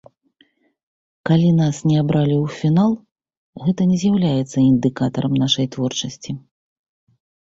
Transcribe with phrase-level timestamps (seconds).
[1.29, 2.91] Калі нас не абралі ў фінал,
[3.65, 6.31] гэта не з'яўляецца індыкатарам нашай творчасці.